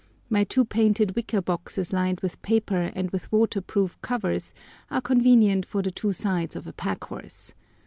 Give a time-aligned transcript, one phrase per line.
[0.31, 4.55] My two painted wicker boxes lined with paper and with waterproof covers
[4.89, 7.53] are convenient for the two sides of a pack horse.